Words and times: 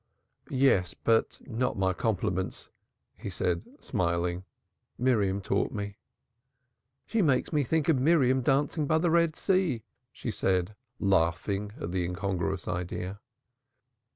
"Yes 0.49 0.95
but 0.95 1.37
not 1.45 1.77
my 1.77 1.93
compliments," 1.93 2.69
he 3.15 3.29
said 3.29 3.61
smiling. 3.81 4.45
"Miriam 4.97 5.41
taught 5.41 5.71
me." 5.71 5.97
"She 7.05 7.21
makes 7.21 7.53
me 7.53 7.63
think 7.63 7.87
of 7.87 7.99
Miriam 7.99 8.41
dancing 8.41 8.87
by 8.87 8.97
the 8.97 9.11
Red 9.11 9.35
Sea," 9.35 9.83
she 10.11 10.31
said, 10.31 10.75
laughing 10.99 11.73
at 11.79 11.91
the 11.91 12.03
incongruous 12.03 12.67
idea. 12.67 13.19